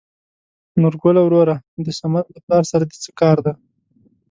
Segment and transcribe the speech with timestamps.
[0.81, 1.55] نورګله وروره
[1.85, 3.51] د سمد له پلار سره د څه کار دى؟